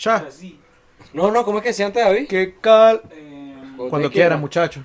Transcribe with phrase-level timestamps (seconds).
[0.00, 0.26] Ya.
[1.12, 2.26] No, no, ¿cómo es que decía antes, David?
[2.26, 3.02] ¿Qué cal?
[3.10, 3.54] Eh,
[3.90, 4.82] Cuando quieran, muchachos.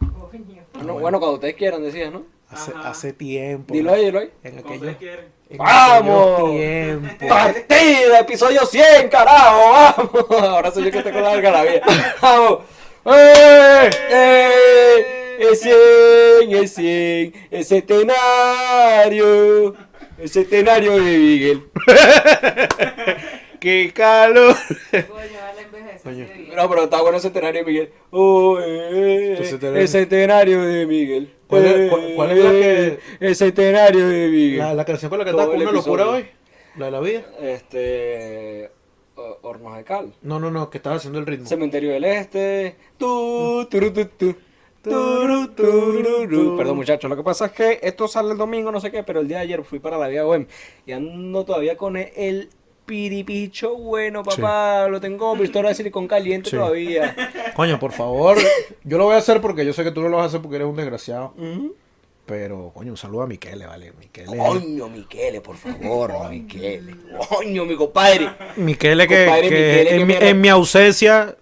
[0.00, 2.24] Ah, no, bueno, cuando ustedes quieran, decías, ¿no?
[2.50, 3.72] Hace, tiempo.
[3.72, 4.30] Dilo ahí, dilo ahí.
[4.42, 5.24] En cuando aquellos, ustedes quieren.
[5.48, 6.50] en ¡Vamos!
[6.50, 7.28] tiempos.
[7.28, 8.18] ¡Partida!
[8.20, 9.72] ¡Episodio 100, carajo!
[9.72, 10.26] ¡Vamos!
[10.42, 11.80] Ahora soy yo que estoy con la algarabía.
[12.20, 12.58] ¡Vamos!
[13.06, 13.90] ¡Eh!
[14.10, 15.38] ¡Eh!
[15.50, 16.52] ¡Es 100!
[16.62, 17.32] ¡Es 100!
[17.50, 19.74] ¡Es centenario!
[20.18, 21.70] ¡El centenario de Miguel!
[23.62, 24.56] ¡Qué calor!
[24.90, 25.06] Coño,
[26.04, 26.52] vale.
[26.56, 27.92] No, pero está bueno el centenario de Miguel.
[28.10, 29.36] ¡Oh, eh!
[29.38, 29.80] Tu centenario.
[29.82, 31.32] ¡El centenario de Miguel!
[31.46, 34.58] ¿Cuál es- Eh, cuál- cuál es la que- El centenario de Miguel.
[34.58, 36.26] La, la canción con la que el una locura hoy.
[36.76, 37.22] La de la vida.
[37.40, 38.70] Este.
[39.42, 40.12] Hornos de Cal.
[40.22, 41.46] No, no, no, que estás haciendo el ritmo.
[41.46, 42.74] Cementerio del Este.
[42.98, 44.34] Tu, turu, tu, tu.
[44.82, 46.56] Turu, turu, ru.
[46.56, 49.20] Perdón muchachos, lo que pasa es que esto sale el domingo, no sé qué, pero
[49.20, 50.48] el día de ayer fui para la Vía Bohem
[50.84, 52.50] y ando todavía con el
[52.86, 54.88] piripicho bueno, papá.
[54.88, 56.56] Lo tengo como pistola de silicón caliente Sí.
[56.56, 57.14] todavía.
[57.56, 58.38] Coño, por favor.
[58.84, 60.40] Yo lo voy a hacer porque yo sé que tú no lo vas a hacer
[60.42, 61.34] porque eres un desgraciado.
[61.36, 61.74] Ujú.
[62.24, 63.92] Pero, coño, un saludo a Miquele, vale.
[63.98, 64.36] Miquele.
[64.36, 66.94] Coño, Miquele, por favor, Miquele.
[67.28, 68.28] Coño, mi compadre.
[68.56, 71.36] Miquele que, Compadre que Miquele, que en, mi, me- en mi ausencia,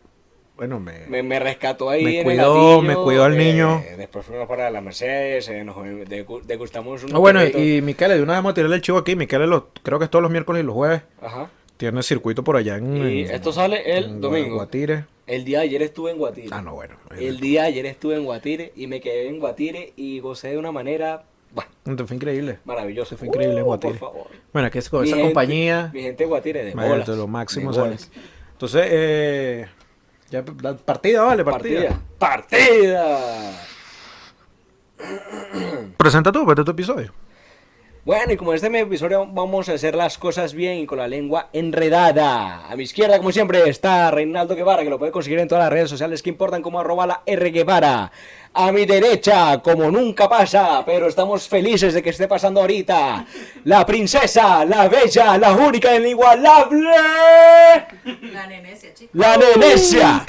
[0.60, 2.04] bueno, me, Me, me rescató ahí.
[2.04, 3.82] Me cuidó, me cuidó al eh, niño.
[3.96, 7.14] Después fuimos para la Mercedes, eh, nos degu- degustamos un.
[7.14, 9.16] Ah, bueno, y Miquele, de una vez vamos a tirarle el chivo aquí.
[9.16, 11.00] Miquele, lo, creo que es todos los miércoles y los jueves.
[11.22, 11.48] Ajá.
[11.78, 12.94] Tiene circuito por allá en.
[12.98, 14.56] Y en- esto sale el en domingo.
[14.56, 15.06] Guatire.
[15.26, 16.48] El día de ayer estuve en Guatire.
[16.50, 16.96] Ah, no, bueno.
[17.18, 20.58] El día de ayer estuve en Guatire y me quedé en Guatire y gocé de
[20.58, 21.22] una manera,
[21.54, 22.58] bueno, Entonces fue increíble.
[22.66, 23.16] maravillosa.
[23.16, 23.94] Fue increíble en Guatire.
[23.94, 24.26] Por favor.
[24.52, 25.90] Bueno, que es con Mi esa gente- compañía.
[25.94, 27.08] Mi gente de Guatire de bolas.
[27.08, 28.10] lo máximo, de ¿sabes?
[28.52, 29.66] Entonces, eh,
[30.30, 32.00] ya, la partida, vale, partida.
[32.18, 33.18] Partida.
[33.18, 33.18] Partida.
[35.96, 37.12] Presenta tú, vete tu episodio.
[38.10, 41.06] Bueno, y como en este episodio vamos a hacer las cosas bien y con la
[41.06, 42.68] lengua enredada.
[42.68, 45.72] A mi izquierda, como siempre, está Reinaldo Guevara, que lo puede conseguir en todas las
[45.72, 48.10] redes sociales que importan como arroba la R Guevara.
[48.52, 53.26] A mi derecha, como nunca pasa, pero estamos felices de que esté pasando ahorita,
[53.62, 56.90] la princesa, la bella, la única, inigualable,
[58.32, 59.12] La nenecia, chico.
[59.14, 60.26] la nenecia.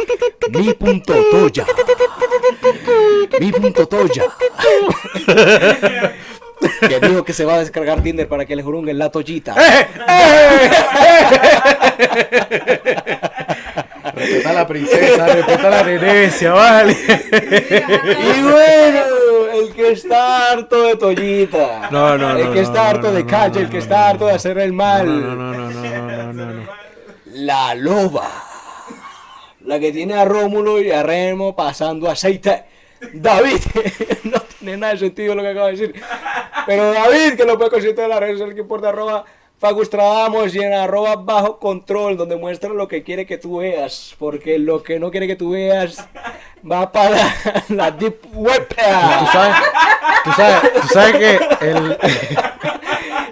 [0.51, 1.65] Mi punto toya.
[3.39, 4.25] Mi punto toya.
[6.87, 9.55] Que dijo que se va a descargar Tinder para que le jurunguen la toallita.
[14.13, 16.93] Respeta a la princesa, respeta a la nenecia, vale.
[16.93, 19.01] Y bueno,
[19.53, 21.89] el que está harto de toallita.
[21.91, 24.27] No, no, no, El que está harto no, de calle, no, el que está harto
[24.27, 25.07] de hacer el mal.
[25.07, 26.63] No, no, no, no, no, no, no, no.
[27.33, 28.29] La loba.
[29.65, 32.65] La que tiene a Rómulo y a Remo pasando aceite.
[33.13, 33.59] David,
[34.23, 36.03] no tiene nada de sentido lo que acabo de decir.
[36.65, 39.25] Pero David, que lo puede conseguir en las redes sociales que importa, arroba
[39.59, 44.15] Fagustradamos y en arroba bajo control, donde muestra lo que quiere que tú veas.
[44.17, 46.03] Porque lo que no quiere que tú veas
[46.69, 47.17] va para
[47.69, 48.67] la deep web.
[48.67, 48.75] Tú
[49.31, 49.55] sabes,
[50.23, 51.97] tú sabes, tú sabes que el,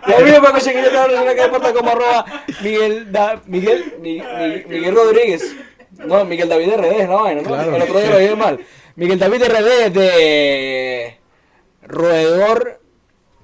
[0.08, 2.26] Y a mí me puede conseguir en las redes que importa como arroba
[2.62, 5.56] Miguel, Da- Miguel, Mi- Mi- Miguel Rodríguez.
[5.94, 7.48] No, Miguel David RD, no, vaina, ¿no?
[7.48, 7.76] Claro.
[7.76, 8.60] El otro día lo dije mal.
[8.96, 11.18] Miguel David RD de
[11.82, 12.79] roedor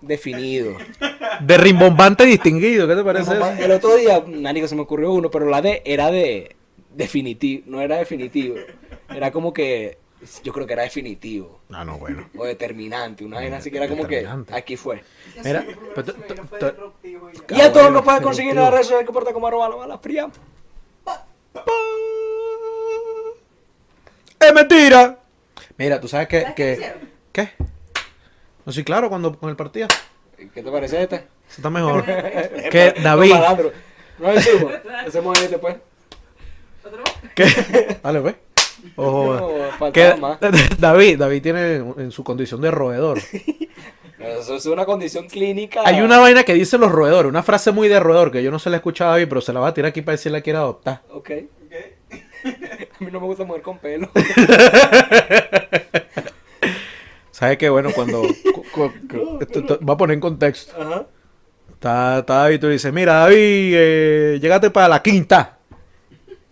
[0.06, 0.78] definido.
[1.40, 3.52] de rimbombante distinguido, ¿qué te parece eso?
[3.52, 6.56] El otro día, marico, se me ocurrió uno, pero la D era de
[6.94, 8.56] definitivo, no era definitivo.
[9.10, 9.98] Era como que,
[10.44, 11.60] yo creo que era definitivo.
[11.72, 12.30] Ah, no, bueno.
[12.38, 15.04] O determinante, una vaina así que era como que aquí fue.
[15.44, 15.66] Mira,
[17.50, 19.98] y a todos nos pueden conseguir las redes sociales que porta como arroba la bala
[19.98, 20.30] fría.
[24.40, 25.18] ¡Es mentira!
[25.78, 26.54] Mira, tú sabes que...
[27.32, 27.50] ¿Qué?
[28.66, 29.88] No, sí, claro, cuando con el partido.
[30.38, 31.16] ¿Qué te parece este?
[31.16, 32.04] Eso está mejor.
[32.72, 33.34] que David...
[34.18, 34.74] No, decimos.
[35.06, 35.76] Hacemos este pues.
[36.84, 37.04] ¿Otro?
[37.36, 37.98] ¿Qué?
[38.04, 38.36] Dale, ve.
[38.96, 39.70] Ojo.
[39.80, 40.16] No, que.
[40.80, 43.20] David, David tiene en su condición de roedor.
[44.20, 45.82] Eso es una condición clínica.
[45.84, 48.60] Hay una vaina que dice los roedores, una frase muy de roedor que yo no
[48.60, 50.30] se la he escuchado a David, pero se la va a tirar aquí para decir
[50.30, 51.02] si la quiere adoptar.
[51.12, 51.32] Ok.
[52.46, 54.10] A mí no me gusta mujer con pelo.
[57.36, 57.70] ¿Sabes qué?
[57.70, 58.22] Bueno, cuando...
[58.54, 60.74] cu- cu- cu- esto- esto- va a poner en contexto.
[60.82, 61.06] Ajá.
[61.74, 65.58] Está, está David y tú le dices, mira David, eh, llégate para la quinta.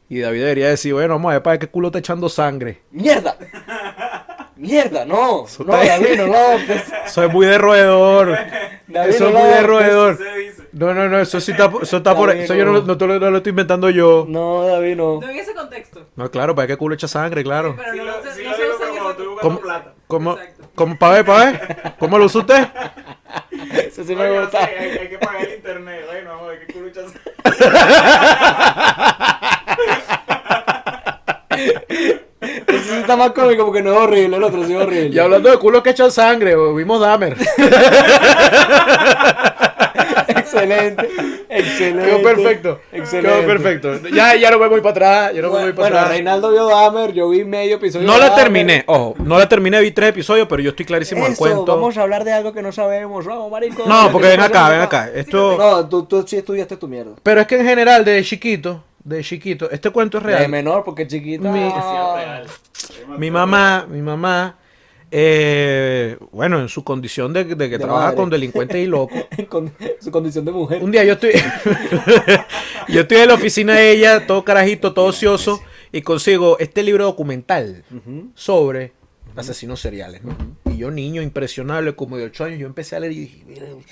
[0.09, 2.81] Y David debería decir, bueno, vamos a ver para qué culo está echando sangre.
[2.91, 3.37] ¡Mierda!
[4.57, 5.05] ¡Mierda!
[5.05, 5.45] No.
[5.45, 6.83] Eso No, está- David, no lo adoptes.
[7.05, 8.37] Eso es muy de roedor.
[8.87, 10.17] David, eso no es lo muy de roedor.
[10.17, 10.63] Dice.
[10.73, 12.81] No, no, no, eso sí está, eso está por Eso yo no, no.
[12.81, 14.25] no, te lo, no lo estoy inventando yo.
[14.27, 15.21] No, David, no.
[15.21, 16.07] No en ese contexto.
[16.15, 17.75] No, claro, para qué culo echa sangre, claro.
[17.77, 19.35] Pero Sí no, lo- se- sí no lo se usa como ese- estoy ¿Cómo?
[19.55, 19.93] buscando plata.
[20.07, 20.52] ¿Cómo, Exacto.
[20.75, 21.93] ¿Cómo para ver, para ver?
[21.99, 22.67] ¿Cómo lo usó usted?
[23.71, 24.65] Eso sí me gusta.
[24.65, 26.05] Hay, que pagar el internet.
[26.11, 27.13] Ay, no, de qué curuchas.
[32.67, 35.15] Eso está más cómico porque no es horrible, el otro sí es horrible.
[35.15, 37.37] Y hablando de culos que echan sangre, vimos Dahmer.
[40.53, 41.09] excelente,
[41.49, 42.05] excelente.
[42.05, 42.79] Quedó perfecto.
[42.91, 43.37] Excelente.
[43.37, 44.07] Quedó perfecto.
[44.09, 45.33] Ya, ya no me voy para atrás.
[45.33, 46.11] Ya no me voy Bueno, para bueno, atrás.
[46.11, 48.05] Reinaldo vio Dahmer, yo vi medio episodio.
[48.07, 48.43] No de la Dahmer.
[48.43, 51.65] terminé, ojo, no la terminé, vi tres episodios, pero yo estoy clarísimo del Eso, cuento.
[51.65, 53.83] vamos a hablar de algo que no sabemos, no, marico.
[53.87, 55.09] No, porque ven ¿Qué acá, ven acá.
[55.13, 55.57] Esto.
[55.57, 57.11] No, tú, tú sí estudiaste tu mierda.
[57.23, 60.49] Pero es que en general, de chiquito, de chiquito, este cuento es De real.
[60.49, 61.49] menor, porque chiquita.
[61.49, 61.71] Mi-.
[63.17, 64.55] Mi mamá, mi mamá,
[65.15, 68.15] eh, bueno, en su condición de, de que De trabaja madre.
[68.17, 69.19] con delincuentes y locos.
[69.49, 69.71] con
[70.01, 70.83] su condición de mujer.
[70.83, 71.33] Un día yo estoy,
[72.89, 75.61] yo estoy en la oficina de ella, todo carajito, todo ocioso,
[75.91, 77.83] y consigo este libro documental
[78.33, 78.93] sobre
[79.35, 80.35] asesinos seriales, ¿no?
[80.65, 83.83] Y yo, niño impresionable, como de 8 años, yo empecé a leer y dije, miren,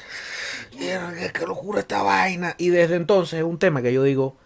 [0.72, 2.56] qué- qué locura esta vaina.
[2.58, 4.38] Y desde entonces es un tema que yo digo,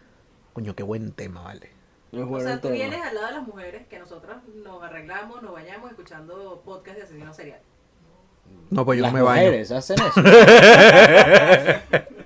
[0.54, 1.70] coño, qué buen tema, vale.
[2.16, 2.74] No es O sea, tú tema.
[2.76, 7.04] vienes al lado de las mujeres que nosotras nos arreglamos, nos bañamos escuchando podcast de
[7.04, 7.64] asesinos seriales.
[8.70, 9.42] No, pues yo Las no me baño.
[9.42, 10.20] mujeres hacen eso.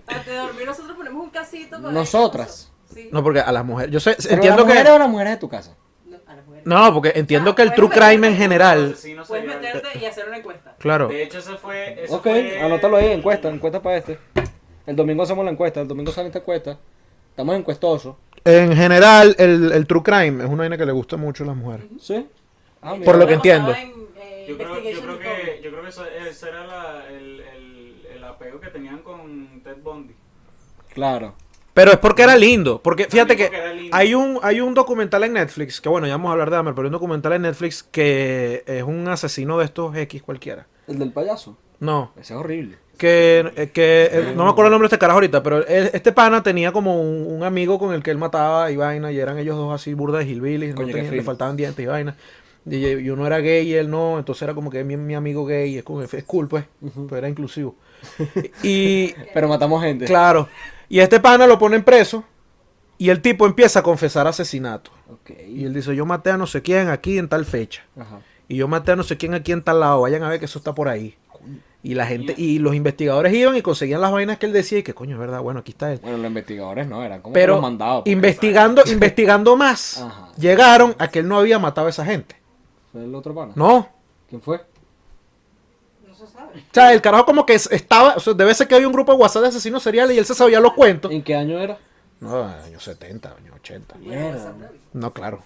[0.07, 2.71] Antes de dormir nosotros ponemos un casito para Nosotras.
[2.93, 3.09] Sí.
[3.11, 4.91] No, porque a las mujeres, yo sé, Pero entiendo las mujeres que...
[4.91, 5.75] o las mujeres de tu casa.
[6.05, 6.65] No, a las mujeres.
[6.65, 9.47] No, porque entiendo Ah, que el true crime en general, Puedes serial.
[9.61, 10.75] meterte y hacer una encuesta.
[10.79, 11.07] claro.
[11.07, 12.03] De hecho, eso fue.
[12.03, 14.17] Eso ok, fue- anótalo ahí, encuesta, encuesta para este.
[14.87, 16.77] El domingo hacemos la encuesta, el domingo sale esta encuesta.
[17.39, 18.15] Estamos encuestosos.
[18.43, 21.55] En general, el, el true crime es una vaina que le gusta mucho a las
[21.55, 21.85] mujeres.
[21.97, 22.27] ¿Sí?
[22.81, 23.05] Ah, mira.
[23.05, 23.71] Por lo que entiendo.
[23.73, 28.07] en, eh, Yo creo, yo que, yo creo que eso- ese era la- el, el,
[28.13, 30.13] el apego que tenían con Ted Bundy.
[30.93, 31.33] Claro.
[31.73, 32.81] Pero es porque era lindo.
[32.83, 33.95] Porque fíjate que porque era lindo.
[33.95, 36.73] hay un, hay un documental en Netflix, que bueno, ya vamos a hablar de Dahmer,
[36.73, 40.67] pero hay un documental en Netflix que es un asesino de estos X cualquiera.
[40.87, 41.57] El del payaso.
[41.79, 42.79] No, Ese es horrible.
[42.99, 46.11] Que, eh, que eh, no me acuerdo el nombre de este carajo ahorita, pero este
[46.11, 49.39] pana tenía como un, un amigo con el que él mataba y vaina, y eran
[49.39, 52.15] ellos dos así burda de hillbillies, no tenían- le faltaban dientes y vaina.
[52.69, 55.45] Y, y uno era gay y él no, entonces era como que mi, mi amigo
[55.45, 57.75] gay, es, como, es cool pues, pues era inclusivo.
[58.63, 60.05] y Pero matamos gente.
[60.05, 60.47] claro,
[60.87, 62.23] y este pana lo ponen preso
[62.97, 64.91] y el tipo empieza a confesar asesinato.
[65.47, 67.83] Y él dice, yo maté a no sé quién aquí en tal fecha.
[67.97, 68.19] Ajá.
[68.47, 70.01] Y yo maté a no sé quién aquí en tal lado.
[70.01, 71.15] Vayan a ver que eso está por ahí.
[71.81, 74.83] Y la gente, y los investigadores iban y conseguían las vainas que él decía y
[74.83, 75.99] que coño, es verdad, bueno, aquí está él.
[76.01, 78.03] Bueno, los investigadores no, eran como Pero los mandados.
[78.05, 80.29] investigando, investigando más, Ajá.
[80.37, 82.35] llegaron a que él no había matado a esa gente.
[82.91, 83.53] ¿Fue el otro pana?
[83.55, 83.87] No.
[84.27, 84.59] ¿Quién fue?
[86.05, 86.59] No se sabe.
[86.59, 88.93] O sea, el carajo como que es- estaba, o sea, debe ser que había un
[88.93, 91.11] grupo de WhatsApp de asesinos seriales y él se sabía los cuentos.
[91.11, 91.77] ¿En qué año era?
[92.19, 93.95] No, años 70, años 80.
[93.97, 94.53] Mierda.
[94.93, 95.39] No, claro.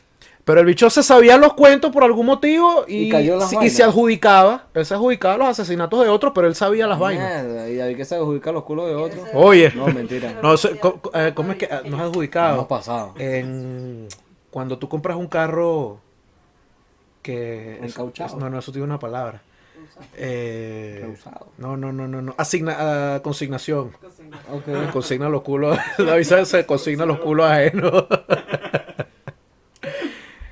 [0.45, 3.53] Pero el bicho se sabía los cuentos por algún motivo y, Y cayó en las
[3.53, 3.73] y vainas.
[3.73, 4.67] se adjudicaba.
[4.73, 7.69] Él se adjudicaba los asesinatos de otros, pero él sabía las vainas.
[7.69, 9.21] Y ahí que se adjudica los culos de otro.
[9.33, 9.71] Oye.
[9.75, 10.33] No, mentira.
[10.43, 12.55] No, sé, co- co- eh, ¿cómo es que ah, nos ha adjudicado?
[12.55, 13.13] Hemos pasado.
[13.17, 14.07] En,
[14.51, 15.99] cuando tú compras un carro
[17.21, 17.79] que...
[17.81, 18.37] Encauchado.
[18.37, 19.41] no, no, eso tiene una palabra.
[20.15, 21.15] Eh,
[21.57, 22.35] no, no, no, no, no.
[22.37, 22.75] Asigna,
[23.15, 23.91] ah, consignación.
[24.51, 24.91] Ok.
[24.91, 25.77] Consigna los culos.
[25.97, 28.05] David se consigna los culos ajenos.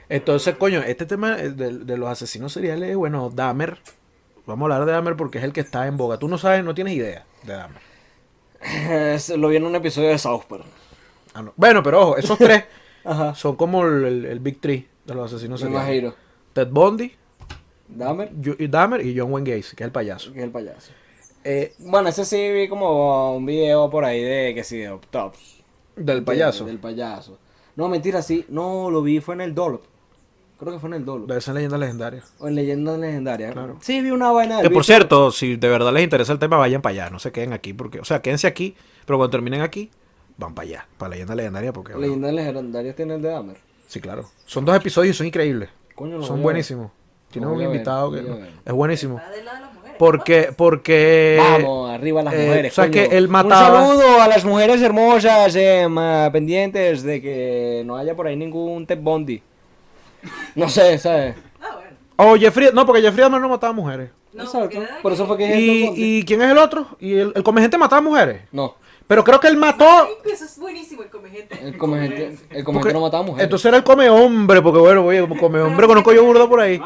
[0.10, 3.78] Entonces, coño, este tema de, de los asesinos seriales, bueno, Dahmer.
[4.46, 6.18] Vamos a hablar de Dahmer porque es el que está en boga.
[6.18, 7.82] Tú no sabes, no tienes idea de Dahmer.
[9.40, 10.66] Lo vi en un episodio de South Park.
[11.34, 11.54] Ah, no.
[11.56, 12.66] Bueno, pero ojo, esos tres
[13.06, 13.34] Ajá.
[13.36, 16.14] son como el, el- el Big Three de los asesinos seriales.
[16.54, 17.16] Ted Bundy,
[17.96, 18.32] Dahmer,
[18.70, 20.32] Dahmer y John Wayne Gacy, que es el payaso.
[20.34, 20.92] que es el payaso.
[21.44, 25.62] Eh, Bueno, ese sí vi como un video por ahí de que sí, de Tops.
[25.96, 26.66] del payaso.
[26.66, 27.38] Del payaso.
[27.76, 28.46] No, mentira, sí.
[28.50, 29.84] No, lo vi, fue en el Dolop.
[30.60, 31.28] Creo que fue en el Dolop.
[31.28, 32.22] De esa leyenda legendaria.
[32.38, 33.54] O en Leyendas Legendarias.
[33.54, 33.78] Claro.
[33.82, 36.58] Sí, vi una vaina del Que por cierto, si de verdad les interesa el tema,
[36.58, 37.10] vayan para allá.
[37.10, 37.74] No se queden aquí.
[37.74, 38.76] porque O sea, quédense aquí,
[39.08, 39.90] pero cuando terminen aquí,
[40.38, 40.88] van para allá.
[41.00, 41.74] Para leyenda legendaria.
[41.74, 43.58] Porque, Leyendas Legendarias tiene el de Dahmer.
[43.88, 44.30] sí, claro.
[44.46, 45.70] Son dos episodios y son increíbles.
[45.96, 46.92] Coño, lo son buenísimos.
[47.32, 48.20] Tienen Lo un ver, invitado que
[48.66, 49.18] es buenísimo.
[49.18, 49.96] Está del lado de las mujeres.
[49.98, 51.38] Porque, porque.
[51.40, 52.72] Vamos, arriba las eh, mujeres.
[52.72, 52.94] o sea, coño.
[52.94, 55.88] que él mataba- Un saludo a las mujeres hermosas, eh,
[56.32, 59.42] pendientes de que no haya por ahí ningún Ted Bundy.
[60.56, 61.36] No sé, ¿sabes?
[61.62, 61.92] Ah, bueno.
[62.18, 62.70] Oh, Jeffrey.
[62.74, 64.10] No, porque Jeffrey Dahmer no mataba mujeres.
[64.34, 64.70] No, Exacto.
[64.70, 65.50] porque Por eso fue que ¿Y,
[65.82, 66.04] Ted Bundy.
[66.20, 66.88] ¿Y quién es el otro?
[67.00, 68.42] ¿Y el, el comegente mataba mujeres?
[68.52, 68.76] No,
[69.08, 70.08] Pero creo que él mató.
[70.24, 71.60] Eso es buenísimo, el comegente.
[71.62, 73.44] el comediante, el porque- comediante no mataba mujeres.
[73.44, 76.62] Entonces era el come hombre, porque bueno, oye, como come hombre conozco yo burdo por
[76.62, 76.82] ahí.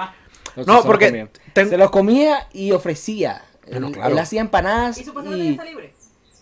[0.65, 3.41] No, porque ten- Se los comía y ofrecía.
[3.69, 4.12] Bueno, él, claro.
[4.12, 5.50] él hacía empanadas Y supuestamente y...
[5.51, 5.93] está libre.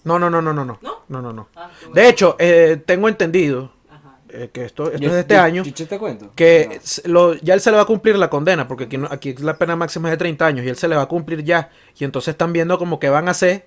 [0.03, 0.79] No, no, no, no, no, no.
[0.81, 1.21] ¿No?
[1.21, 1.47] No, no.
[1.55, 1.95] Ah, bueno.
[1.95, 4.17] De hecho, eh, tengo entendido Ajá.
[4.29, 6.31] eh, que esto, esto Yo- es de este yo- año, yo- te cuento.
[6.35, 7.13] que No.
[7.13, 9.57] lo- ya él se le va a cumplir la condena, porque aquí, no- aquí la
[9.57, 11.69] pena máxima es de 30 años y él se le va a cumplir ya.
[11.97, 13.65] Y entonces están viendo como que van a hacer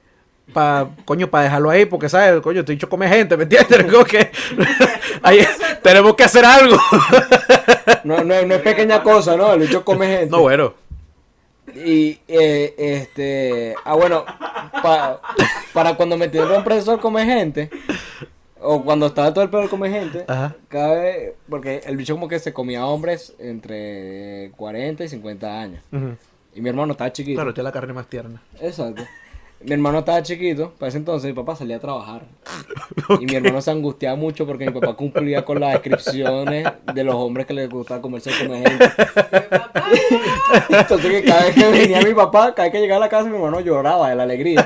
[0.52, 2.40] para, coño, para dejarlo ahí, porque, ¿sabes?
[2.42, 3.84] Coño, te he dicho come gente, ¿me entiendes?
[3.92, 4.30] Como que
[5.22, 5.38] ahí,
[5.82, 6.76] Tenemos que hacer algo.
[8.04, 9.52] No, no, no es pequeña cosa, ¿no?
[9.52, 10.30] El bicho come gente.
[10.30, 10.74] No, bueno.
[11.74, 13.74] Y, eh, este.
[13.84, 14.24] Ah, bueno,
[14.82, 15.20] pa-
[15.72, 17.70] para cuando metieron preso al come gente,
[18.60, 20.54] o cuando estaba todo el pedo come gente, Ajá.
[20.68, 21.32] cada vez.
[21.48, 25.82] Porque el bicho como que se comía hombres entre 40 y 50 años.
[25.92, 26.16] Ujú.
[26.54, 27.36] Y mi hermano estaba chiquito.
[27.36, 28.40] Claro, tiene la carne más tierna.
[28.60, 29.02] Exacto.
[29.64, 32.22] Mi hermano estaba chiquito, para ese entonces mi papá salía a trabajar.
[33.20, 37.14] Y mi hermano se angustiaba mucho porque mi papá cumplía con las descripciones de los
[37.14, 38.88] hombres que les gustaba comerse come gente.
[39.48, 39.84] Papá,
[40.68, 43.28] Entonces que cada vez que venía mi papá, cada vez que llegaba a la casa,
[43.28, 44.64] mi hermano lloraba de la alegría.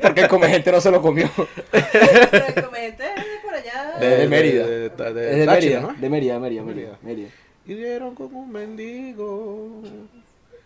[0.00, 1.28] Porque el come gente no se lo comió.
[1.70, 3.98] pero el comediante es de por allá.
[3.98, 4.66] De- de Mérida.
[4.66, 5.92] De, de- de- Es Mérida, ¿no?
[5.94, 7.28] de Mérida, Mérida, Mérida, Mérida.
[7.66, 9.82] Y dieron con un mendigo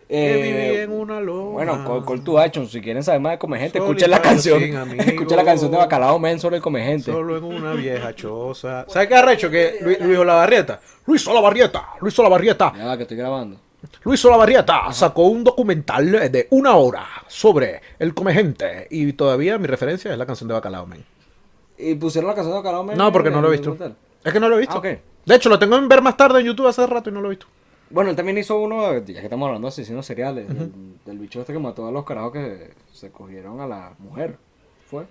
[0.07, 1.51] Eh, vivía en una loma.
[1.51, 4.21] Bueno, call, call to action, si quieren saber más de come gente, Solitario escuchen la
[4.21, 4.99] canción.
[4.99, 7.11] Escuchen la canción de Bacalao Men sobre el come gente.
[7.11, 8.85] Solo en una vieja choza.
[8.87, 9.49] ¿Sabes qué arrecho?
[9.49, 10.79] Que Luis, Luis Olavarrieta.
[11.07, 11.89] Luis Olavarrieta.
[12.01, 12.73] Luis Olavarrieta.
[12.75, 13.57] Ya que estoy grabando.
[14.03, 18.87] Luis Olavarrieta sacó un documental de una hora sobre el comegente.
[18.89, 21.03] Y todavía mi referencia es la canción de Bacalao Men.
[21.77, 22.97] ¿Y pusieron la canción de Bacalao Men?
[22.97, 23.75] No, porque no lo he visto.
[24.23, 24.75] Es que no lo he visto.
[24.75, 24.87] Ah, ok.
[25.25, 27.27] De hecho, lo tengo en ver más tarde en YouTube hace rato y no lo
[27.27, 27.47] he visto.
[27.89, 30.71] Bueno, él también hizo uno, ya que estamos hablando de asesinos seriales, del,
[31.05, 34.37] del bicho este que mató a los carajos que se cogieron a la mujer.
[34.89, 35.05] ¿Fue?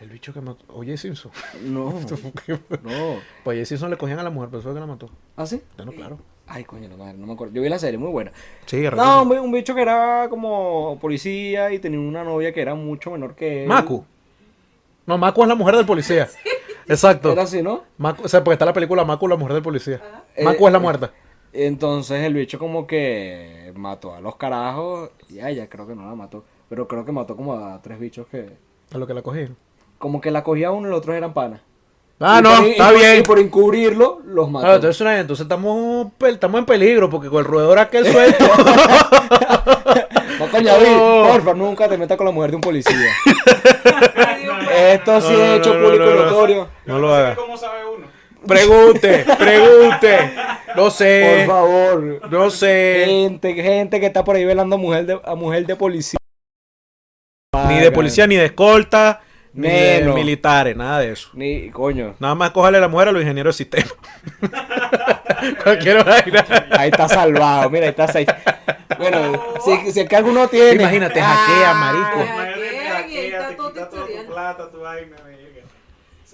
[0.00, 0.64] El bicho que mató.
[0.74, 1.30] Oye Simpson.
[1.64, 1.92] No,
[2.82, 3.16] no.
[3.44, 5.08] Pues Oye Simpson le cogían a la mujer, pero eso fue que la mató.
[5.36, 5.62] ¿Ah, sí?
[5.96, 6.18] Claro.
[6.46, 7.54] Ay, coño, la madre, no me acuerdo.
[7.54, 8.32] Yo vi la serie, muy buena.
[8.66, 12.60] Sí, No, un, bi- un bicho que era como policía y tenía una novia que
[12.60, 13.68] era mucho menor que él.
[13.68, 14.04] Maku.
[15.06, 16.28] No, Maku es la mujer del policía.
[16.88, 17.30] Exacto.
[17.32, 17.84] Era así, ¿no?
[17.96, 20.00] Maku, o sea, porque está la película Maku, la mujer del policía.
[20.34, 21.12] Eh, Maku es la eh, muerta.
[21.52, 26.06] Entonces el bicho como que mató a los carajos y a ella creo que no
[26.08, 26.44] la mató.
[26.68, 28.50] Pero creo que mató como a tres bichos que...
[28.94, 29.56] A lo que la cogieron.
[29.98, 31.60] Como que la cogía uno y los otros eran panas.
[32.18, 33.18] Ah, Y no, por- y está por- bien.
[33.18, 34.66] Y por encubrirlo, los mató.
[34.66, 38.44] Ah, entonces, una- entonces estamos, estamos en peligro porque con el roedor aquel suelto.
[40.38, 41.28] No, coño, David, No.
[41.30, 42.96] porfa, nunca te metas con la mujer de un policía.
[44.74, 46.24] Esto sí No, no, es hecho no, no, público no, y no.
[46.24, 46.68] notorio.
[46.86, 47.36] No lo hagas.
[47.36, 48.06] ¿Cómo sabe uno?
[48.46, 50.32] Pregunte, pregunte.
[50.76, 51.44] No Por sé.
[51.46, 52.20] favor.
[52.30, 53.04] No sé.
[53.06, 56.18] Gente, gente que está por ahí velando a mujer de, a mujer de policía.
[57.68, 59.20] Ni de policía, ni de escolta,
[59.52, 61.28] ni de militares, nada de eso.
[61.34, 62.14] Ni, coño.
[62.18, 63.92] Nada más cójale la mujer a los ingenieros de sistema.
[65.62, 66.44] Cualquier vaina.
[66.78, 68.26] Ahí está salvado, mira, ahí está safe.
[68.98, 70.82] Bueno, si, si es que alguno tiene.
[70.82, 72.22] Imagínate, Ah, hackea, marico.
[72.22, 72.88] Imagínate, ¿qué?
[72.88, 74.26] hackea, Ahí está te todo quita toda tutorial.
[74.26, 75.62] tu plata, tu vaina, verga.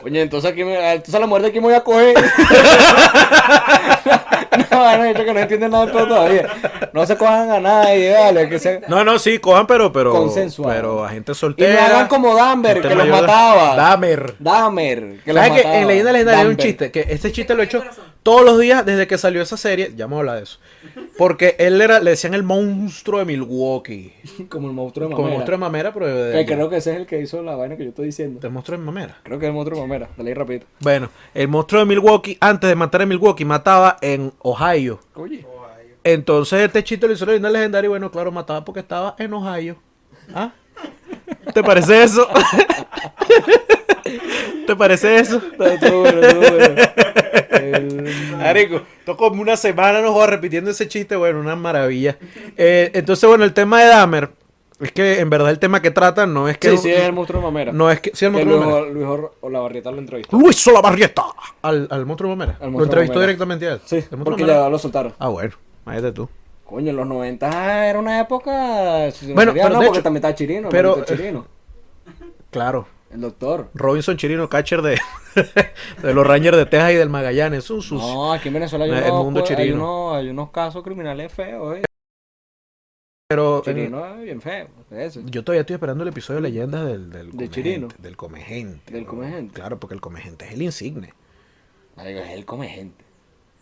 [0.09, 2.17] Coño, entonces aquí me, entonces la mujer de aquí me voy a coger.
[5.09, 6.47] dicho que no entienden nada todavía.
[6.93, 8.81] No se cojan a nadie, vale, que se.
[8.89, 10.13] No, no, sí, cojan, pero, pero.
[10.13, 10.73] Consensuado.
[10.75, 11.89] Pero a gente Y soltera.
[11.89, 13.21] no hagan como Damber, gente que los mayor.
[13.27, 13.77] mataba.
[13.77, 14.35] Damer.
[14.39, 16.91] Damer, que los ¿Sabes que en Leyenda Legendaria hay un chiste?
[16.91, 17.83] Que este chiste lo he hecho
[18.23, 19.93] todos los días desde que salió esa serie.
[19.97, 20.59] Ya hemos hablado de eso.
[21.17, 24.13] Porque él era, le decían el monstruo de Milwaukee.
[24.49, 25.39] Como el monstruo de Como Mamera.
[25.39, 27.77] monstruo de mamera, pero de, Que creo que ese es el que hizo la vaina
[27.77, 28.39] que yo estoy diciendo.
[28.41, 29.17] de monstruo de mamera.
[29.25, 30.09] Creo que es el monstruo de Mamera.
[30.17, 30.67] Dale ahí rapidito.
[30.81, 34.59] Bueno, el monstruo de Milwaukee, antes de matar en Milwaukee, mataba en Ohio.
[35.15, 35.45] Oye.
[36.05, 39.77] Entonces este chiste lo hizo Leyenda Legendaria y bueno, claro, mataba porque estaba en Ohio.
[40.35, 40.53] ¿Ah?
[41.53, 42.27] ¿Te parece eso?
[44.67, 45.41] ¿Te parece eso?
[45.57, 46.83] Bueno, bueno.
[47.51, 52.17] El- Marico, esto como una semana nos va repitiendo ese chiste, bueno, una maravilla.
[52.57, 54.31] Eh, entonces, bueno, el tema de Dahmer,
[54.81, 56.71] es que en verdad el tema que tratan no es que...
[56.71, 57.73] Sí, sí, es el monstruo de Mamera.
[57.73, 58.11] No es que...
[58.15, 58.87] Sí, el monstruo de Mamera.
[58.93, 60.39] Luis Or- Olavarrieta lo entrevistó.
[60.39, 61.25] Luis Solabarrieta.
[61.63, 62.59] Al, al monstruo de Mamera.
[62.61, 63.21] Al Lo entrevistó Mamera.
[63.27, 63.81] directamente a él.
[63.85, 64.65] Sí, porque Mamera.
[64.65, 65.15] ya lo soltaron.
[65.19, 65.55] Ah, bueno,
[65.85, 66.29] imagínate tú.
[66.65, 69.11] Coño, en los 90 era una época.
[69.11, 70.69] si Bueno, pero no, de porque hecho- también está Chirino.
[70.69, 71.47] pero- Pero, Chirino.
[72.51, 72.87] Claro.
[73.11, 73.71] El doctor.
[73.73, 74.99] Robinson Chirino, catcher de,
[76.03, 77.65] de los Rangers de Texas y del Magallanes.
[77.65, 78.07] Es un sucio.
[78.07, 79.77] No, aquí en Venezuela hay, El unos, mundo pues, hay, chirino.
[80.09, 81.83] unos, hay unos casos criminales feos, eh.
[83.31, 84.69] Pero en- Chirino es bien feo.
[84.91, 85.21] Ese.
[85.27, 87.89] yo todavía estoy esperando el episodio de leyendas del, del De Comegente, Chirino.
[87.99, 88.93] Del Comegente.
[88.95, 89.11] Del ¿no?
[89.11, 89.53] Comegente.
[89.55, 91.13] Claro, porque el Comegente es el insigne.
[91.95, 93.05] Marico, él come gente.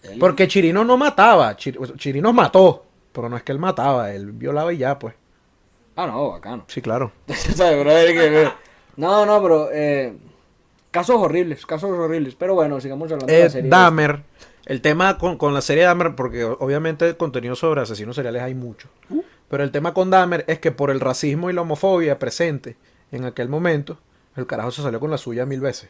[0.04, 1.56] Él- Porque Chirino no mataba.
[1.56, 2.84] Chir- Chirino mató.
[3.12, 5.16] Pero no es que él mataba, él violaba y ya, pues.
[5.96, 6.64] Ah, no, bacano.
[6.68, 7.10] Sí, claro.
[8.96, 9.68] No, no, pero.
[9.72, 10.16] Eh,
[10.92, 12.36] casos horribles, casos horribles.
[12.36, 13.68] Pero bueno, sigamos hablando de Eh, la serie.
[13.70, 14.22] Dahmer.
[14.64, 18.88] El tema con, con la serie Dahmer, porque obviamente contenido sobre asesinos seriales hay mucho.
[19.48, 22.76] Pero el tema con Dahmer es que por el racismo y la homofobia presente
[23.12, 23.98] en aquel momento,
[24.36, 25.88] el carajo se salió con la suya mil veces.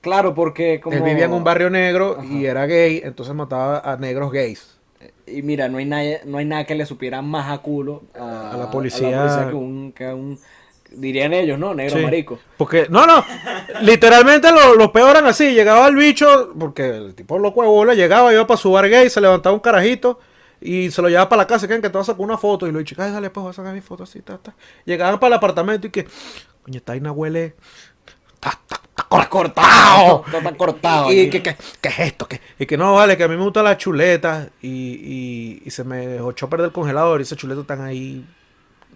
[0.00, 0.96] Claro, porque como.
[0.96, 4.78] Él vivía en un barrio negro y era gay, entonces mataba a negros gays.
[5.26, 8.52] Y mira, no hay, nada, no hay nada que le supiera más a culo a,
[8.52, 9.46] A la policía.
[9.48, 10.38] que un, que un
[10.92, 11.74] dirían ellos, ¿no?
[11.74, 12.04] Negro Sí.
[12.04, 12.38] marico.
[12.58, 13.24] Porque, no, no,
[13.80, 17.94] literalmente lo- los peores eran así, llegaba el bicho, porque el tipo loco de bola
[17.94, 20.20] llegaba, iba para su bar gay, se levantaba un carajito
[20.64, 22.66] y se lo llevaba para la casa, que que te vas a sacar una foto,
[22.66, 24.54] y lo dicho, ay, dale, pues voy a sacar mi foto así, ta, ta.
[24.84, 26.06] Llegaban para el apartamento y que,
[26.62, 27.54] coño, esta vaina huele,
[28.34, 30.24] está- está cor- cortado.
[30.32, 31.12] Está cortado.
[31.12, 31.30] Y aquí.
[31.30, 32.26] que, que, ¿qué es esto?
[32.26, 32.40] ¿Qué?
[32.58, 35.84] Y que no, vale, que a mí me gusta la chuleta y, y, y se
[35.84, 38.24] me echó a perder el congelador y esas chuletas están ahí.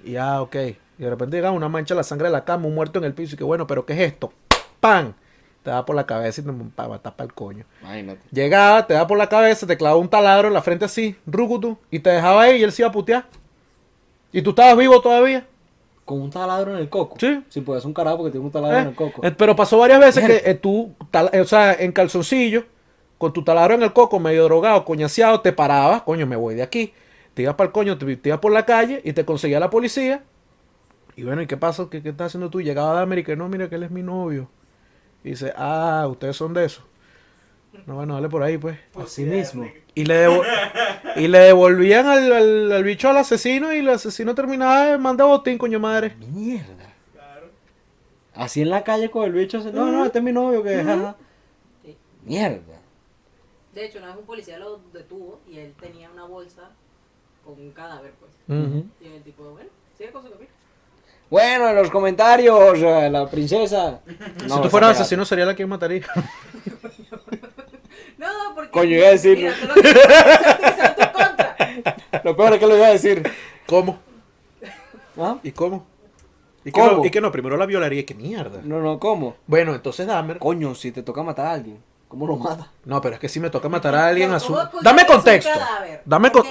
[0.04, 0.54] Y ah, ok.
[0.98, 3.04] Y de repente llega una mancha de la sangre de la cama, un muerto en
[3.04, 4.32] el piso y que bueno, pero ¿qué es esto?
[4.80, 5.12] ¡Pam!
[5.62, 7.64] Te da por la cabeza y te pa, tapa el coño.
[7.82, 8.20] Imagínate.
[8.30, 11.76] Llegaba, te da por la cabeza, te clavaba un taladro en la frente así, rucutu,
[11.90, 13.26] y te dejaba ahí y él se iba a putear.
[14.32, 15.46] ¿Y tú estabas vivo todavía?
[16.04, 17.16] Con un taladro en el coco.
[17.18, 17.42] Sí.
[17.48, 18.82] Sí, pues es un carajo porque tiene un taladro ¿Eh?
[18.82, 19.24] en el coco.
[19.26, 22.64] Eh, Pero pasó varias veces que eh, tú, tal- eh, o sea, en calzoncillo,
[23.18, 26.62] con tu taladro en el coco, medio drogado, coñaseado, te parabas, coño, me voy de
[26.62, 26.92] aquí.
[27.34, 29.70] Te ibas para el coño, te, te ibas por la calle y te conseguía la
[29.70, 30.22] policía.
[31.16, 31.88] Y bueno, ¿y qué pasa?
[31.90, 32.60] ¿Qué, qué estás haciendo tú?
[32.62, 34.48] Llegaba de América y no, mira que él es mi novio.
[35.24, 36.82] Y dice, ah, ustedes son de eso.
[37.86, 38.78] No, bueno, dale por ahí, pues.
[38.96, 39.68] Así mismo.
[39.94, 40.26] Y le,
[41.16, 45.26] y le devolvían al, al- al bicho al asesino y el asesino terminaba de mandar
[45.26, 46.14] botín, coño madre.
[46.32, 46.94] Mierda.
[48.34, 49.58] Así en la calle con el bicho.
[49.72, 50.82] No, no, este es mi novio que.
[51.84, 51.96] Sí.
[52.24, 52.80] Mierda.
[53.74, 56.70] De hecho, una vez un policía lo detuvo y él tenía una bolsa
[57.44, 58.30] con un cadáver, pues.
[58.58, 58.86] Ujú.
[59.00, 60.50] Y el tipo, bueno, sigue con su camino.
[61.30, 64.00] Bueno, en los comentarios, eh, la princesa.
[64.38, 66.06] si No, tú esa fueras asesino, sería la que mataría.
[68.18, 68.70] No, porque.
[68.72, 69.12] Coño, iba a.
[69.12, 71.56] Mira, tú lo que tu contra.
[72.24, 73.22] Lo peor es que lo iba a decir.
[73.64, 74.00] ¿Cómo?
[75.16, 75.36] ¿Ah?
[75.44, 75.86] ¿Y cómo?
[76.64, 76.92] ¿Y que, ¿Cómo?
[76.92, 78.60] no, y que no, primero la violaría, qué mierda.
[78.64, 79.36] No, no, ¿cómo?
[79.46, 80.38] Bueno, entonces Dahmer.
[80.38, 82.72] Coño, si te toca matar a alguien, ¿cómo lo mata?
[82.84, 84.48] No, pero es que si me toca matar a alguien a su.
[84.48, 85.58] ¿cómo ocultar Dame contexto.
[86.04, 86.44] Dame con.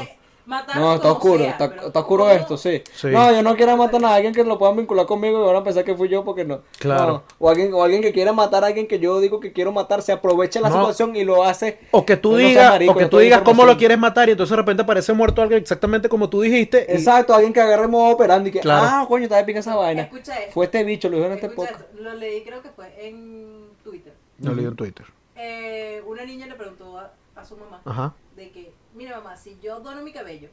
[0.47, 2.33] Matar No, está oscuro, sea, está, pero está oscuro ¿cómo?
[2.35, 2.81] esto, sí.
[2.95, 3.07] Sí.
[3.07, 5.63] No, yo no quiero matar a alguien que lo puedan vincular conmigo y van a
[5.63, 6.61] pensar que fui yo porque no.
[6.79, 7.05] Claro.
[7.11, 7.23] No.
[7.37, 10.01] O alguien, o alguien que quiera matar a alguien que yo digo que quiero matar,
[10.01, 10.75] se aprovecha la No.
[10.79, 11.79] situación y lo hace.
[11.91, 14.55] O que tú digas, o que tú digas cómo lo quieres matar y entonces de
[14.55, 16.85] repente aparece muerto alguien exactamente como tú dijiste.
[16.87, 18.87] y- Exacto, alguien que agarre modo operando y que, Claro.
[18.89, 20.03] ah, coño, está de pica esa vaina.
[20.03, 20.53] Escucha esto.
[20.53, 21.81] Fue este bicho, lo dijo en este podcast.
[21.81, 24.13] esto, Lo leí, creo que fue en Twitter.
[24.39, 25.05] Lo leí en Twitter.
[25.35, 28.13] Eh, una niña le preguntó a, a su mamá Ajá.
[28.37, 30.49] de que, mira mamá, si yo dono mi cabello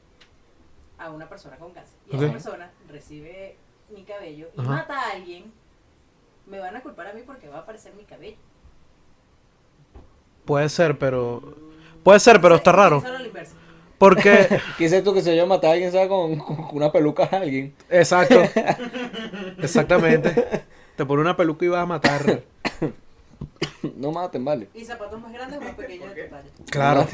[0.98, 3.57] a una persona con cáncer y esa persona recibe
[3.90, 4.68] mi cabello y Ajá.
[4.70, 5.52] mata a alguien,
[6.46, 8.37] me van a culpar a mí porque va a aparecer mi cabello.
[10.44, 11.57] Puede ser, pero.
[12.02, 13.02] Puede ser, pero está raro.
[13.96, 14.61] Porque.
[14.78, 16.09] Quise tú que se yo matar a alguien, ¿sabes?
[16.09, 17.74] Con, con una peluca a alguien.
[17.88, 18.42] Exacto.
[19.59, 20.64] Exactamente.
[20.96, 22.42] Te pone una peluca y vas a matar.
[23.96, 24.68] No maten, vale.
[24.74, 26.48] Y zapatos más grandes o más pequeños de tu talla.
[26.70, 27.07] Claro.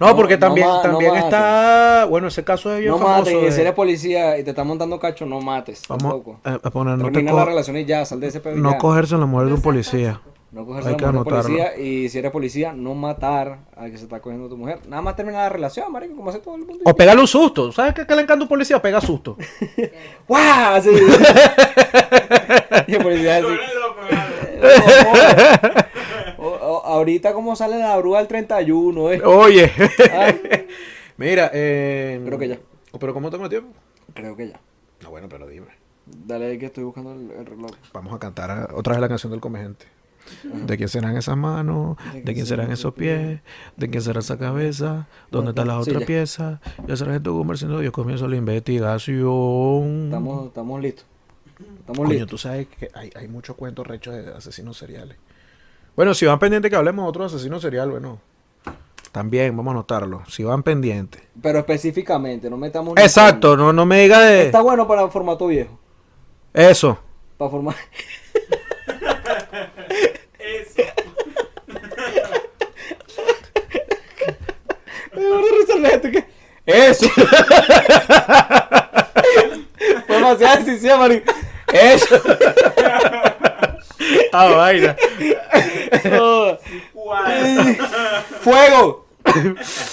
[0.00, 1.24] No, porque también, no ma- no también maten.
[1.24, 2.06] está.
[2.08, 3.18] Bueno, ese caso es bien No famoso.
[3.20, 5.82] maten, y de- si eres policía y te están montando cacho, no mates.
[5.88, 6.40] Vamos tampoco.
[6.44, 6.96] a, a poner.
[6.96, 8.78] No, te Termina co- la relación y ya, sal de ese pedo y no ya.
[8.78, 10.20] cogerse en la mujer de un policía.
[10.50, 11.56] No cogerse Hay a que la mujer de anotarlo.
[11.58, 14.78] policía y si eres policía, no matar al que se está cogiendo tu mujer.
[14.88, 16.84] Nada más terminar la relación, marico, como hace todo el mundo.
[16.86, 17.72] O pegarle un susto.
[17.72, 18.80] ¿Sabes qué, qué le encanta a un policía?
[18.80, 19.36] Pega susto.
[20.28, 20.74] ¡Guau!
[20.76, 20.90] Así.
[22.86, 23.46] y el policía así.
[26.84, 29.22] Ahorita como sale la bruja el 31, eh.
[29.24, 29.70] Oye.
[30.12, 30.32] Ah,
[31.16, 32.20] Mira, eh.
[32.24, 32.58] Creo que ya.
[32.98, 33.70] ¿Pero cómo tengo tiempo?
[34.14, 34.60] creo que ya.
[35.02, 35.66] No, bueno, pero dime.
[36.06, 37.70] Dale que estoy buscando el, el reloj.
[37.92, 39.86] Vamos a cantar a- otra vez la canción del comegente.
[40.42, 41.96] ¿De quién serán esas manos?
[42.22, 43.40] ¿De quién serán esos pies?
[43.76, 45.06] ¿De quién será esa cabeza?
[45.30, 46.06] ¿Dónde está la otra ya.
[46.06, 46.60] pieza?
[46.86, 50.04] Yo sargento comerciando, yo comienzo la investigación.
[50.06, 51.04] Estamos, estamos listos.
[51.78, 55.16] Estamos Coño, tú sabes que hay, hay muchos cuentos rechos de asesinos seriales.
[55.96, 58.20] Bueno, si van pendientes que hablemos de otro asesino serial, bueno.
[59.12, 60.24] También, vamos a anotarlo.
[60.28, 61.22] Si van pendientes.
[61.40, 62.94] Pero específicamente, no metamos.
[62.98, 64.46] Exacto, no, no me diga de...
[64.46, 65.78] Está bueno para formato viejo.
[66.52, 66.98] Eso.
[67.36, 67.76] Para formar.
[70.38, 70.82] Eso.
[75.14, 76.26] Me van a resolver esto, ¿qué?
[76.66, 77.08] Eso.
[80.06, 81.32] Fue demasiada decisión, marico.
[81.74, 82.16] Eso.
[84.32, 84.96] Ah, vaina.
[86.20, 86.56] Oh.
[88.40, 89.06] Fuego.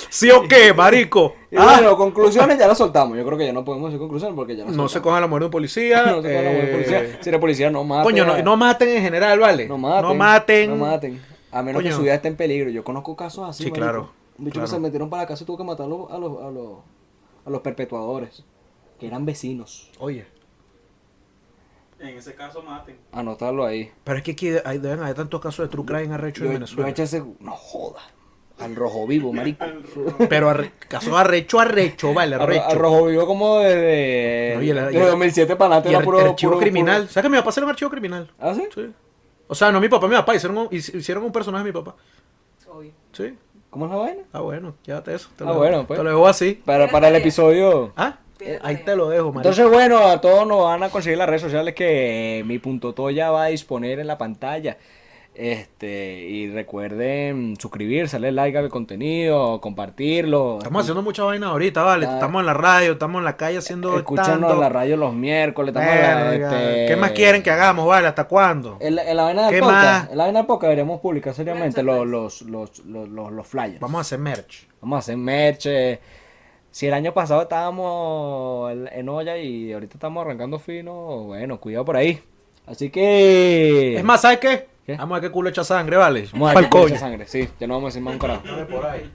[0.10, 1.36] ¿Sí o qué, marico?
[1.50, 3.18] Y Ah, bueno, conclusiones ya las soltamos.
[3.18, 5.02] Yo creo que ya no podemos hacer conclusiones porque ya no se soltamos.
[5.04, 6.04] cojan la mujer de un policía.
[6.06, 7.18] No se cojan la mujer de eh, policía.
[7.22, 8.04] Si eres policía, no maten.
[8.04, 9.68] Coño, no, a- no maten en general, ¿vale?
[9.68, 10.02] No maten.
[10.04, 10.70] No maten.
[10.70, 11.22] No maten.
[11.52, 12.70] A menos que su vida esté en peligro.
[12.70, 13.64] Yo conozco casos así.
[13.64, 13.84] Sí, marico.
[13.86, 14.68] claro, Un bicho claro.
[14.68, 16.50] que se metieron para la casa y tuvo que matar a los, a los, a
[16.52, 16.70] los,
[17.46, 18.44] a los perpetuadores.
[19.00, 19.90] Que eran vecinos.
[20.00, 20.26] Oye,
[22.02, 22.98] En ese caso maten.
[23.12, 23.92] Anotarlo ahí.
[24.04, 26.54] pero es que aquí hay, deben haber tantos casos de true crime arrecho en Yo,
[26.54, 26.90] yo Venezuela.
[26.98, 27.24] ese.
[27.40, 28.02] No joda.
[28.60, 29.66] Al rojo vivo, marico.
[30.30, 32.66] Pero arre- caso arrecho, arrecho, vale, Al, arrecho.
[32.68, 35.92] al rojo vivo como desde, No, y el- y desde el- 2007 para adelante y
[35.92, 37.08] era ar- puro, archivo puro- criminal.
[37.10, 38.32] ¿Sabes que mi papá hicieron un archivo criminal?
[38.40, 38.68] ¿Ah, sí?
[38.74, 38.92] Sí.
[39.48, 40.36] O sea, no mi papá, mi papá.
[40.36, 41.96] Hicieron un, hic- hicieron un personaje de mi papá.
[42.70, 42.92] Obvio.
[43.12, 43.36] Sí.
[43.70, 44.22] ¿Cómo es la vaina?
[44.34, 45.30] Ah, bueno, llévate eso.
[45.36, 45.98] Te Ah, lo, bueno, pues.
[46.00, 46.62] Te lo dejo así.
[46.66, 47.94] Para, para el episodio...
[47.96, 48.86] Ah, Eh, ahí tarea.
[48.86, 49.40] te lo dejo, marico.
[49.40, 52.94] Entonces, bueno, a todos nos van a conseguir las redes sociales que eh, mi punto
[52.94, 54.78] toya va a disponer en la pantalla.
[55.34, 60.58] Este, y recuerden suscribirse, darle like al contenido, compartirlo.
[60.58, 62.06] Estamos haciendo mucha vaina ahorita, vale.
[62.06, 62.16] Ah.
[62.16, 64.52] Estamos en la radio, estamos en la calle haciendo stand-up.
[64.52, 65.74] en la radio los miércoles.
[65.74, 68.08] Verga, este, ¿Qué más quieren que hagamos, vale?
[68.08, 68.78] ¿Hasta cuándo?
[68.82, 70.12] En la, en la vaina del ¿Qué podcast, más?
[70.12, 73.80] en la vaina del podcast deberíamos publicar seriamente los, los, los, los, los flyers.
[73.80, 74.68] Vamos a hacer merch.
[74.82, 75.66] Vamos a hacer merch.
[75.68, 76.00] eh.
[76.72, 81.98] Si el año pasado estábamos en, olla y ahorita estamos arrancando fino, bueno, cuidado por
[81.98, 82.22] ahí.
[82.66, 83.98] Así que...
[83.98, 84.68] Es más, ¿sabes qué?
[84.86, 84.96] ¿Qué?
[84.96, 86.28] Vamos a ver qué culo echa sangre, vale.
[86.32, 86.98] Vamos a ver qué coño.
[86.98, 88.44] sangre, sí, ya no vamos a decir más un carajo.
[88.70, 89.12] Por ahí.